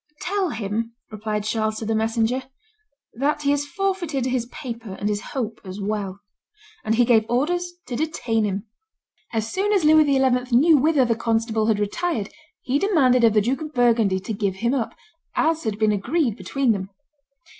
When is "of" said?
13.23-13.33, 13.61-13.75